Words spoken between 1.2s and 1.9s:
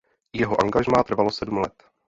sedm let.